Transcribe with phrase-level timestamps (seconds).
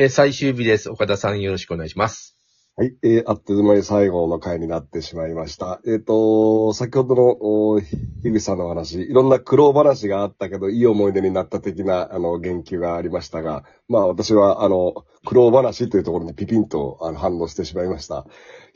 [0.00, 0.90] えー最終日です。
[0.90, 2.38] 岡田さんよろしくお願いします。
[2.76, 5.80] はい、えー、あっという間に最後の回になってしまいました。
[5.88, 18.24] えっ、と、先ほどの、お樋口さんのお話、いろんな苦労話があったけど、いい思い出になった的な、あの、言及がありましたが、まあ私は、あの、苦労話というところにピピンと、あの、反応してしまいました。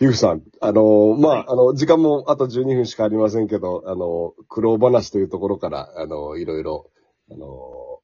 [0.00, 6.91] 樋口さん、あの、まあ、あの、時間もあと12分しかありませんけど、あの、苦労話というところから、あの、いろいろ、
[7.30, 8.02] あの、語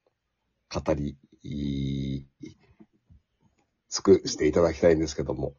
[0.95, 2.23] り、い
[3.89, 5.55] 尽くしていただきたいんですけども。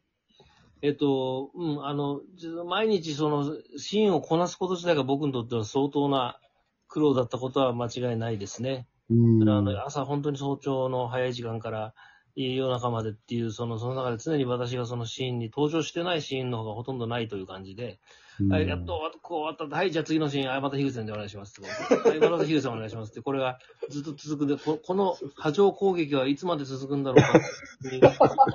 [0.82, 6.40] えっと、うん、あの、じ毎日その、シーンをこなすこと自体が僕にとっては相当な
[6.88, 8.88] 苦労だったことは間違いないですね。
[9.10, 11.96] うんあの朝本当に早朝の早い時間から
[12.36, 18.00] 夜中までっていう、その、その中で常に私がそのシーンに登場してないシーンの方がほとんどないという感じで、
[18.48, 19.76] はい、やっと終わった、こう終わった。
[19.76, 21.62] はい、じゃあ次のシーン、はい、また樋口さんでお願いします。
[21.62, 23.22] はい、また樋口さんお願いしますって。
[23.22, 28.02] これがずっと続くんで、ここの波状攻撃はいつまで続くんだろうかっていう。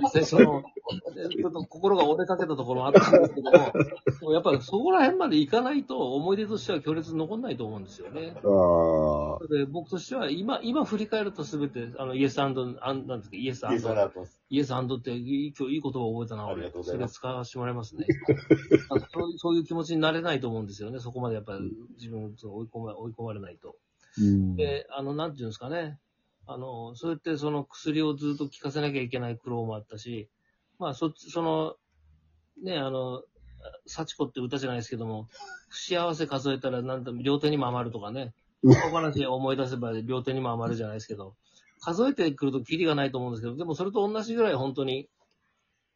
[0.02, 0.62] 実際その、
[1.30, 3.72] ちょっと心が折れかけたところもあったんですけども、
[4.20, 8.34] でもやっぱりそこら辺まで行かないと思い出としては強烈に残んないと思うんですよね。
[8.36, 9.48] ああ。
[9.48, 14.26] で僕としては、今、今振り返るとすべて、あの、イエスアンド、なんですか、イエスアンド、イエスアンド
[14.62, 18.06] っていい、今日いい言葉を覚えたな、俺それ使わせてもらいますね。
[19.12, 21.00] そういうそういう気持ちになれないと思うんですよね。
[21.00, 23.76] そこまでやっぱり自分を追い込ま追い込まれないと。
[24.18, 25.98] うんで、あの、なんていうんですかね。
[26.46, 30.28] あの、そうやってその薬をずっと効かせなきゃいけない苦労もあったし、
[30.78, 31.76] まあ、そっち、その、
[32.62, 33.22] ね、あの、
[33.86, 35.28] 幸子って歌じゃないですけども、
[35.68, 41.36] 不幸せ数えたらなんと両手にも余るとかね、うん小話を思い出せば両手にも余るじゃないですけど、
[41.84, 45.10] 数えてくるとキリがないと思うんですけど、でもそれと同じぐらい本当に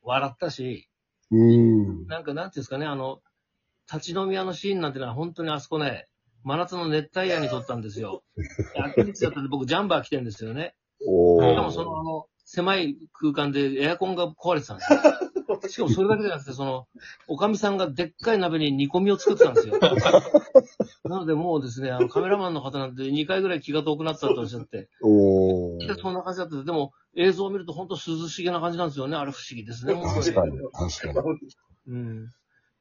[0.02, 0.86] 笑ったし、
[1.30, 2.06] うん。
[2.06, 3.20] なんかなんていうんですかね、あの、
[3.90, 6.06] 立ち飲み屋のシーンなんてのは本当にあそこね、
[6.44, 8.22] 真夏の熱帯夜に撮ったんですよ。
[8.76, 10.74] 秋口だったんで僕ジャンバー着てるんですよね。
[11.00, 15.00] しかもそのあの、狭い空間でエアコンが壊れてたんですよ。
[15.68, 16.86] しかもそれだけじゃなくて、その、
[17.26, 19.78] おかみさんがでっかい鍋に煮込みを作ってたんですよ。
[21.04, 29.16] なのでもうですね、あのカメラマンの方なんて2回ぐらい気が遠くなったっておっしゃって、おでそんな感じだったんで、でも映像を見ると本当涼しげな感じなんですよね。
[29.16, 29.94] あれ不思議ですね。
[29.94, 31.94] 本当に確かに、確かに。
[31.94, 32.24] うん。
[32.24, 32.30] だ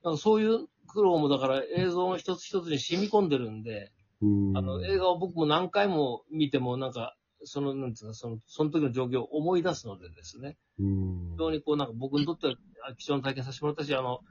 [0.03, 3.91] からそういう苦労もだから映像の一つ一つに染み込んでるんで、
[4.21, 10.57] うんあの映画を僕も何回も見てもなんか、その、なんつうか、その、その時の状況を思い出すのでですね。
[10.79, 12.55] うん非常にこうなんか僕にとってはあ
[12.97, 14.21] 貴重な体験させてもらったし、あの、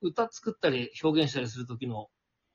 [0.00, 2.08] 歌作ったり表現したりする時の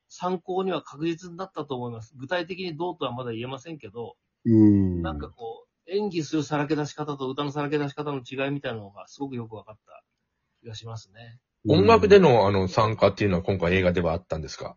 [0.09, 2.13] 参考には確実になったと思います。
[2.17, 4.15] 具体的にどうとはまだ言えませんけど、
[4.45, 5.01] うん。
[5.01, 10.03] なんかこう、演技するさらけ出し方と歌のさらけ出し方の違いみたいなのがすごくよく分かった
[10.61, 11.39] 気がしますね。
[11.69, 14.75] 音楽でのあの参加っていうのは今回映画ではあったんですか？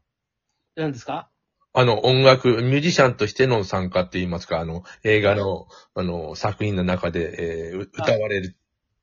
[0.77, 1.29] 何ですか？
[1.73, 8.55] あの音楽、ミュージシャンとしての参加って言いますか、あの映画のあの作品の中で、えーう歌われ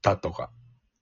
[0.01, 0.49] たとか。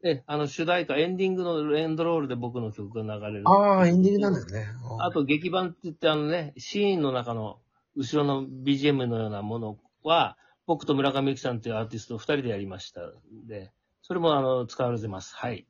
[0.08, 3.44] え、あの主題歌、エンディングのエンドロールで僕の曲が流れる。
[3.50, 4.68] ああ、エンディングなんですね。
[5.00, 7.58] あと劇版って言ってあのね、シーンの中の
[7.96, 13.14] 後ろの BGM のようなものは、僕と村上由紀さんというアーティスト二人でやりましたん
[13.48, 13.72] で、
[14.04, 15.36] それもあの、使われてます。
[15.36, 15.66] はい。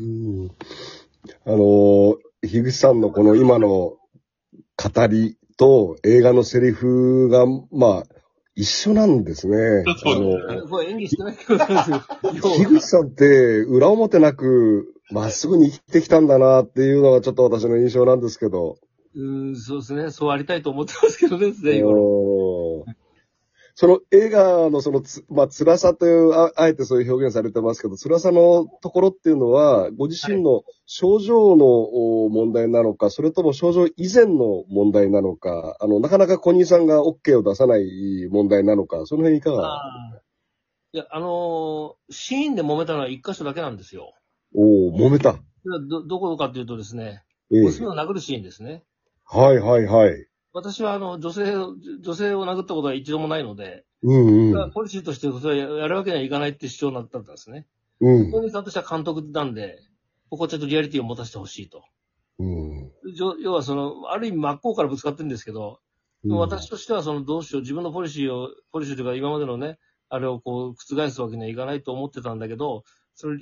[0.00, 0.50] うん
[1.44, 3.98] あのー、樋口さんのこの今の語
[5.10, 8.21] りと映画のセリフが、まあ、
[8.54, 9.84] 一緒なんですね。
[9.86, 11.58] あの、これ演技してないけど、
[12.42, 18.76] 樋口さんって裏表なくまっすぐに生きてきたんだなっていうのがちょっと私の印象なんですけど。
[19.14, 20.10] うん、そうですね。
[20.10, 21.82] そうありたいと思ってますけどね、すでに。
[23.74, 40.20] その映画のそのつ、まあ、辛さという、ああえてそういう表現されてますけど、辛さのところっていうのは、ご自身の症状のお問題なのか、それとも症状以前の問題なのか、あの、なかなか小兄さんが OK を出さない問題なのか、その辺いかが？
[40.92, 44.12] いや、あのーシーンで揉めたのは一箇所だけなんですよ。
[44.54, 45.38] おお揉めた。
[45.88, 48.84] ど、どこかというとですね、ええ娘を殴るシーンですね。
[49.24, 50.26] はいはいはい。
[50.52, 54.70] 私はあの、女性を、女性を殴ったことは一度もないので、うんうん。
[54.72, 57.66] ポリシーとしてそれはやるわけにはいかないって主張になったんですね。
[58.00, 58.30] うん。
[58.30, 59.78] 本人さんとしては監督なんで、
[60.28, 61.84] ここはちょっとリアリティを持たせてほしいと。
[62.38, 62.90] うん。
[63.14, 65.80] じょ要はその、ある意味真っ向からぶつかってるんですけど、
[66.24, 69.78] うん私としてはその、どうしよう、自分のポリシーを、ポリシーというか今までのね、
[70.08, 72.84] あれをこう、覆すわけにはいかないと思ってたんだけど、
[73.16, 73.38] それ、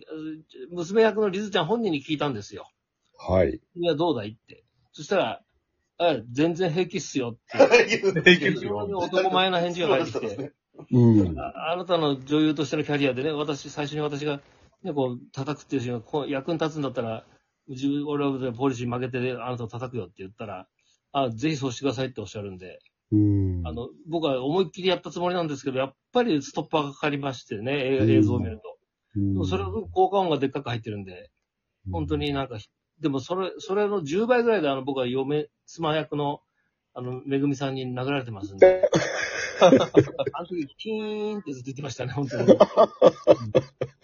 [0.70, 2.70] 娘役のリズちゃん本人に聞いたんですよ。
[3.18, 3.60] はい。
[3.76, 4.64] いや、どうだいって。
[4.92, 5.42] そしたら、
[6.00, 8.24] あ全然平気っすよって。
[8.24, 10.52] 非常に男前な返事が返ってきて。
[10.92, 11.38] うん。
[11.38, 14.40] ああなたの女優としてのキャリアでね、私、最初に私が、
[14.82, 17.26] ね、こう、叩くっていうシーンがこう役に立つんだったら、
[17.68, 20.66] 自分、俺はポリシー負けて、あなたを叩くよって言ったら、
[21.12, 22.78] あ、ぜひそうしてくださいっておっしゃるんで、
[23.12, 23.66] うん。
[23.66, 28.78] あの、僕は思いっきりやったつもりなんですけど、やっぱりストッパーがかかりましてね、映うん映像を見ると。
[29.16, 31.30] うん、でもそれを効果音がでっかく入ってるんで、
[31.90, 32.58] 本当になんか、
[33.00, 36.40] でもそれ、それの10倍ぐらいであの僕は嫁、妻役の、
[36.92, 38.88] あの、めぐみさんに殴られてますんで。
[39.60, 42.56] あの時、キーンってずっと言ってましたね、本当に。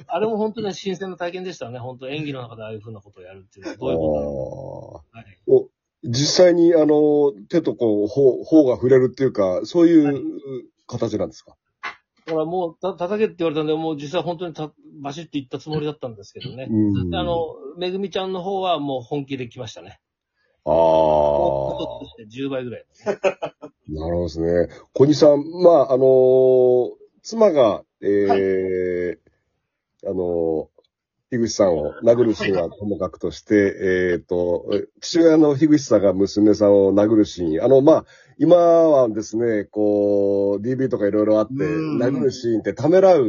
[0.06, 3.66] あれも本当に新鮮な体験でしたね、本当演技の中でああいう風なことをやるっていう。
[3.66, 5.69] のはどういうことなの
[6.04, 10.22] 実際に、あの、手とこう、頬、頬が触れるっていうか、そういう
[10.87, 11.56] 形なんですか、
[12.26, 16.67] だからもうた、叩けって言われたんで、もう実際本当にたバシッて言ったつもりだったんですけどね。
[16.69, 17.14] うん。
[17.14, 20.00] あの、めぐみちゃんの方はもう本気で来ましたね。
[20.64, 22.84] あもうちょっとして10倍ぐらい。
[23.06, 24.69] あ、なるほどですね。
[24.93, 26.90] 小西さん、まあ、あのー
[27.23, 29.19] 妻が、ええ
[30.05, 30.75] あのー
[31.31, 34.64] 樋口さんを殴るシーンはともかくとして、えっ、と、
[35.00, 37.64] 父親の樋口さんが娘さんを殴るシーン。
[37.64, 38.05] あの、まあ、
[38.38, 43.25] 今はですね、こう、DV とかいろいろあって、うん殴るシーンってためらう、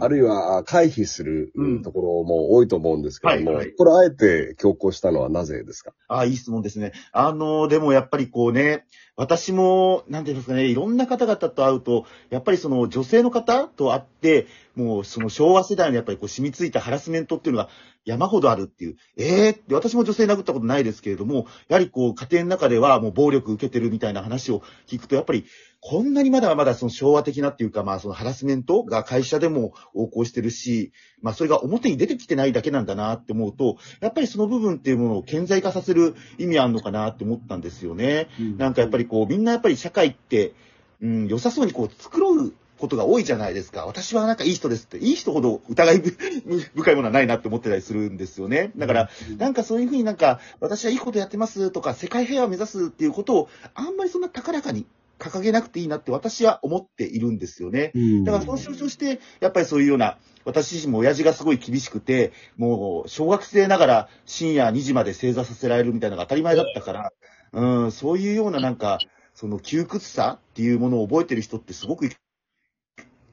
[0.00, 1.82] あるいは回避するうん。
[1.82, 3.74] ところも多いと思うんですけども、はいはい。
[3.74, 5.92] これあえて強行したのはなぜですか？
[6.08, 6.92] あ、いい質問ですね。
[7.12, 8.84] あの、でもやっぱりこうね、
[9.16, 14.46] 私も、なんていうんですかね、いろんな方々と会うと、やっぱりその女性の方と会って、
[14.76, 17.68] もうその昭和世代のやっぱりこう染みついたハラスメントっていうのが
[18.04, 18.96] 山ほどあるっていう。
[19.16, 25.44] ええー、って私も女性殴ったことないですけれども、やはりこう家庭の中ではもう暴力受けてるみたいな話を聞くと、やっぱり
[25.80, 30.92] こんなにまだまだその昭和的なっていうか、まあそのハラスメントが会社でも横行してるし、
[31.22, 38.28] まあそれが表に出てきてないだけなんだなって思うと、やっぱりその部分っていうものを顕在化させる意味あるのかなって思ったんですよね。
[38.56, 40.54] なんかやっぱりこう、みんなやっぱり社会って、
[41.00, 43.86] うん、良さそうにこう、作ることが多いじゃないですか。
[43.86, 46.10] 私はなんかいい人ですって、いい人ほど疑いぶ
[46.74, 48.72] 深いものはないなって思ってたりするんですよね。
[48.76, 54.86] だから、なんかそういうふうになんか、私はいいことやってますとか、世界平和を目指すっていうことを、あんまりそんな高らかに
[55.18, 57.92] 掲げなくていいなって私は思っているんですよね。
[58.24, 67.12] だからその象徴して、やっぱりそういうような、私自身も親父がすごい厳しくて、もう小学生ながら深夜2時まで正座させられるみたいなのが当たり前だったから、
[67.52, 68.98] うん、そういうようななんか、
[69.34, 72.10] その窮屈さっていうものを覚えてる人ってすごく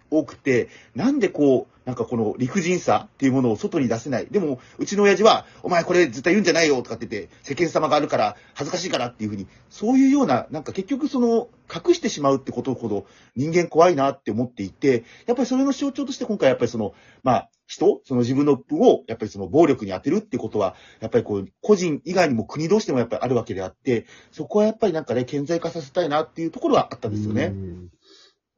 [0.10, 4.28] 多くて、なんでこう、なんかこの理不尽さっていうものを外に出せない。
[4.30, 13.06] でも、うちの親父は、お前これ絶対言うんじゃないよとかって言って、世間様があるから恥ずかしいからっていうふうに、そういうような、なんか結局その、隠してしまうってことほど
[13.36, 16.94] 人間怖いなって思っていて、やっぱりそれの象徴として今回やっぱりその、
[17.24, 27.54] まあ、人、その自分の分を、やっぱりその暴力に当てるってことは、やっぱりこう、個人以外にも国同士でもやっぱりあるわけであって、そこはやっぱりなんかね、顕在化させたいなっていうところはあったんですよね。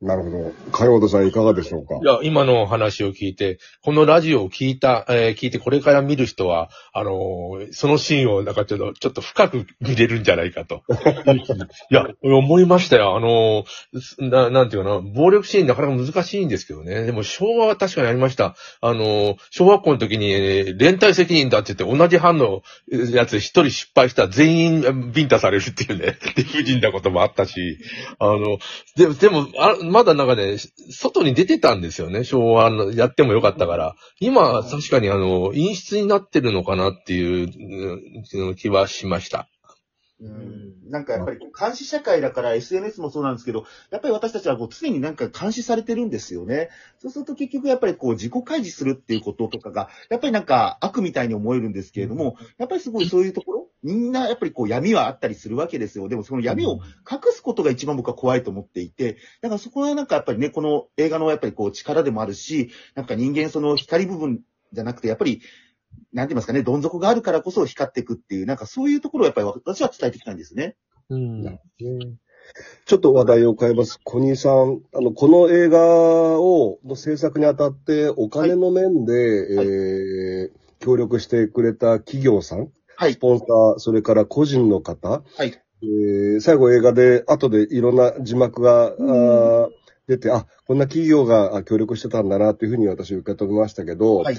[0.02, 0.54] うんなるほど。
[0.72, 1.96] 貝本さんいかがでしょうか？
[2.02, 10.84] いや、今のお話を聞いて、このラジオを聞いた、えー聞いてこれから見る人は、あのーそのシーンをなんかちょっと、ちょっと深く見れるんじゃないかと。
[11.92, 13.16] いや、思いましたよ。
[13.18, 17.04] あのーな、なんていうかな、暴力シーンなかなか難しいんですけどね。
[17.06, 18.56] でも昭和は確かにありました。
[18.82, 22.62] あのー小学校の時に、えー連帯責任だって言って同じ班の
[23.14, 27.78] やつ一人失敗したら全員ビンタされるっていうね、 理不尽なこともあったし、
[28.18, 28.60] あの、
[28.96, 30.58] でも、でも、あまだなんかね、
[30.92, 33.96] 外に出てたんですよね、昭和の、やってもよかったから。
[34.20, 39.50] 今、確かにあの、陰湿になってるのかなっていううん気はしました。
[40.22, 46.70] うんなんかやっぱり監視社会だから SNS もそうなんですけど、やっぱり私たちはこう常になんか監視されてるんですよね。
[46.98, 56.10] そうすると結局やっぱりこう自己開示するっていうこととかが、やっぱりなんか悪みたいに思えるんですけれども、やっぱりすごいそういうところ、みんなやっぱりこう闇はあったりするわけですよ。
[56.10, 64.42] でもその闇を隠すことが一番僕は怖いと思っていて、だからそこはなんかやっぱりね、この映画のやっぱりこう力でもあるし、なんか人間その光部分
[64.74, 65.42] じゃなくて、やっぱり、
[66.14, 70.76] なんて言いますかね、どん底があるからこそ光っていくっていう、なんかそういうところをやっぱり私は伝えてきたんですね。
[71.10, 71.60] うん。
[72.86, 74.00] ちょっと話題を変えます。
[74.04, 75.80] 小西さん、あの、この映画
[76.40, 79.14] を、の制作にあたって、お金の面で、
[79.56, 82.70] はいえー協力してくれた企業さん、
[83.00, 83.18] はいス。
[83.18, 85.54] ポンサー、それから個人の方、はい。
[85.82, 89.70] えー最後映画で、後でいろんな字幕が、あー
[90.08, 94.38] 出て、あ、こんな企業があ協力してたんだな、というふうに私受け止めましたけど、はい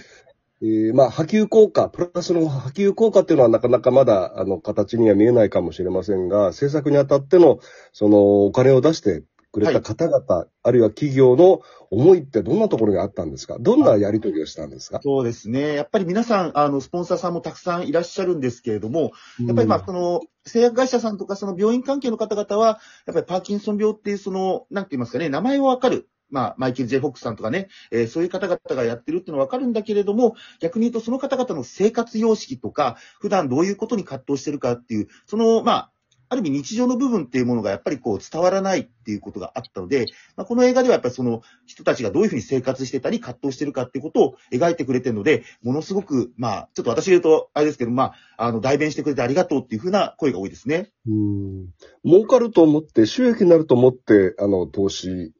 [0.62, 7.60] えーまあ、波及効果、プラスの波及効果っていうのはなかなかまだ、あの、形には見えないかもしれませんが、制作にあたっての、
[7.94, 13.56] その、お金を出してくれた方々、あるいは企業の思いってどんなところにあったんですか？
[13.58, 15.00] どんなやりとりをしたんですか？
[15.02, 15.74] そうですね。
[15.74, 19.12] やっぱり皆さん、あの、スポンサーさんもたくさんいらっしゃるんですけれども、
[19.46, 26.08] やっぱりまあ、その、製薬会社さんとか、その病院関係の方々は、やっぱりパーキンソン病っていう、その、なんて言いますかね、名前はわかる。
[26.32, 35.92] まあ、マイケル・ジェイ・フォックスさんとかね、えーそういう方々がやってるっていうのはわかるんだけれども、逆に言うとその方々の生活様式とか、普段どういうことに葛藤してるかっていう、その、まあ、
[36.30, 40.06] ある意味日常の部分っていうものがやっぱりこう伝わらないっていうことがあったので、
[40.36, 50.92] まあ、この映画ではやっぱりその人たちがどういうふうに生活してたり葛藤してるかっていうことを描いてくれてるので、ものすごく、まあ、ちょっと私言うと、あれですけど、まあ、あの、代弁してくれてありがとうっていうふうな声が多いですね。
[51.08, 51.66] うん。
[52.04, 55.32] 儲かると思って、収益になると思って、あの、投資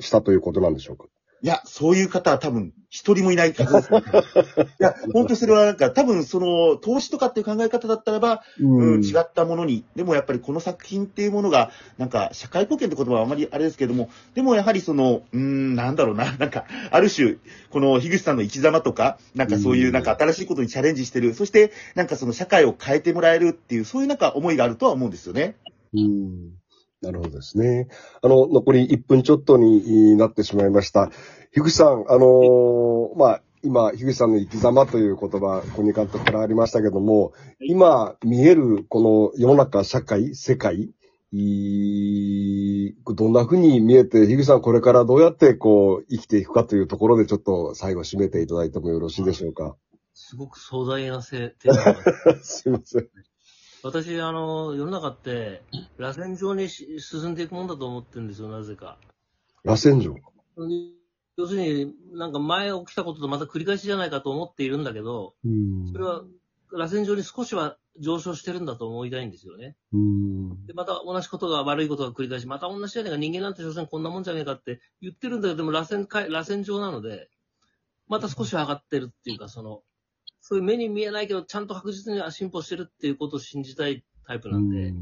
[0.00, 1.06] したということなんでしょうか？
[1.44, 4.00] いや、そういう方は多分一人もいないはずです、ね。
[4.80, 17.36] いや、本当それはなんか多分その投資とかっていう考え方だったらば、うん、違ったものに、でもやっぱりこの作品っていうものが、なんか社会貢献って言葉はあまりあれですけども、でもやはりその、うーん、なんだろうな、 なんか、ある種、
[17.68, 25.56] この樋口さんの生き様とか、なんかそういうなんか新しいことにチャレンジしてる、そしてなんかその社会を変えてもらえるっていう、そういうなんか思いがあるとは思うんですよね。
[25.92, 26.63] うん。
[27.04, 27.88] なるほどですね。
[28.22, 31.10] あの、残り1分ちょっとになってしまいました。
[31.52, 40.90] 樋口さん、あのーまあ、今、樋口さんの生き様という言葉、小二監督からありましたけども、今見えるこの世の中、社会、世界、
[41.32, 49.76] どんな風に見えて、樋口さんこれからどうやってこう生きていくかというところでちょっと最後締めていただいてもよろしいでしょうか？
[50.12, 51.96] すごく壮大なせテーマが
[52.42, 53.08] すいません。
[53.84, 55.62] 私、あの、世の中って、
[55.98, 58.96] 螺旋状にし進んでいくもんだと思ってるんですよ、なぜか。
[59.62, 60.16] 螺旋状？
[61.36, 66.22] 要するに、なんか前起きたこととまた繰り返しじゃないかと思っているんだけど、うんそれは、
[66.72, 69.76] 螺旋状に少しは上昇してるんだと思いたいんですよね。
[69.92, 77.28] うんで、また同じことが悪いことが繰り返し、また同じじゃねえか、人間なんて所詮こんなもんじゃねえかって言ってるんだけど、でも螺旋螺旋状なので、
[78.08, 79.82] また少しは上がってるっていうか、その、
[80.46, 84.92] そういう目に見えないけど、ちゃんと確実には進歩してるっていうことを信じたいタイプなんで、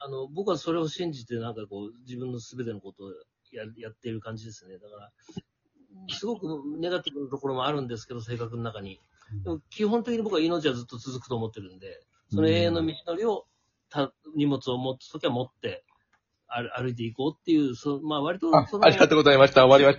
[0.00, 3.10] あの、僕はそれを信じて、なんかこう、自分の全てのことを
[3.52, 4.78] ややっている感じですね。
[4.78, 5.12] だから、
[6.08, 6.48] すごく
[6.80, 8.98] ネガティブなところもあるんですけど、性格の中に。
[9.44, 12.00] でも基本的に僕は命はずっと続くと思ってるんで、
[12.32, 13.46] その永遠の道のりを、
[13.88, 15.84] た荷物を持つときは持って
[16.48, 19.64] 歩歩いていこうっていう、そうまあ割とあありがとうございました。
[19.64, 19.88] 終わりました。